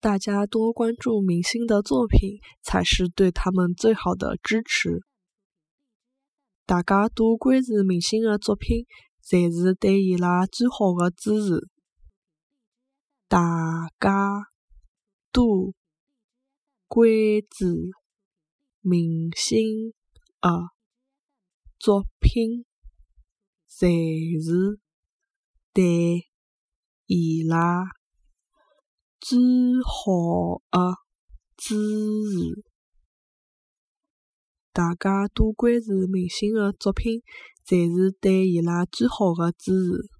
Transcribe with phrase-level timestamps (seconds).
[0.00, 5.02] 大家多关注明星的作品，才是对他们最好的支持。
[6.64, 8.86] 大家多关注明星的作品，
[9.20, 11.68] 才是对伊拉最好的支持。
[13.26, 14.52] 大家
[15.32, 15.74] 多
[16.86, 17.10] 关
[17.50, 17.90] 注
[18.80, 19.92] 明星
[20.40, 20.48] 的
[21.80, 22.64] 作品，
[23.66, 24.78] 才是
[25.72, 26.28] 对
[27.06, 27.84] 伊拉
[29.20, 29.38] 最
[29.84, 30.94] 好的
[31.56, 32.64] 支持。
[34.72, 37.22] 大家多关注明星的作品，
[37.64, 40.17] 才是对伊拉最好的支持。